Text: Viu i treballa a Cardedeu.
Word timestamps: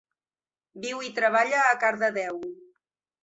Viu 0.85 1.03
i 1.09 1.11
treballa 1.19 1.59
a 1.65 1.77
Cardedeu. 1.83 2.39